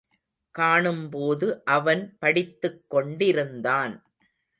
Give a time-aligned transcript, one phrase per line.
[0.55, 3.95] காணும்போது அவன் படித்துக்கொண்டிருந்தான்.